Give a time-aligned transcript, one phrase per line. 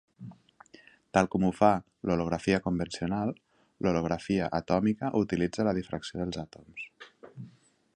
[1.17, 1.69] Tal com ho fa
[2.09, 3.35] l'holografia convencional,
[3.87, 6.93] l'holografia atòmica utilitza la difracció dels àtoms.